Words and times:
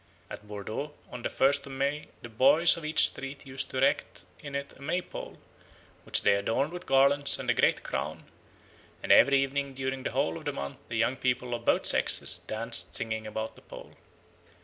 At 0.31 0.47
Bordeaux 0.47 0.95
on 1.11 1.21
the 1.21 1.29
first 1.29 1.67
of 1.67 1.73
May 1.73 2.07
the 2.23 2.27
boys 2.27 2.75
of 2.75 2.83
each 2.83 3.09
street 3.09 3.45
used 3.45 3.69
to 3.69 3.77
erect 3.77 4.25
in 4.39 4.55
it 4.55 4.73
a 4.75 4.81
May 4.81 4.99
pole, 4.99 5.37
which 6.07 6.23
they 6.23 6.33
adorned 6.33 6.73
with 6.73 6.87
garlands 6.87 7.37
and 7.37 7.47
a 7.51 7.53
great 7.53 7.83
crown; 7.83 8.23
and 9.03 9.11
every 9.11 9.39
evening 9.43 9.75
during 9.75 10.01
the 10.01 10.09
whole 10.13 10.37
of 10.37 10.45
the 10.45 10.53
month 10.53 10.79
the 10.87 10.95
young 10.95 11.17
people 11.17 11.53
of 11.53 11.65
both 11.65 11.85
sexes 11.85 12.39
danced 12.39 12.95
singing 12.95 13.27
about 13.27 13.53
the 13.55 13.61
pole. 13.61 13.93